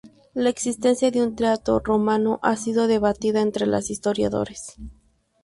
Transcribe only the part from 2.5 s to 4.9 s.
sido debatida entre los historiadores.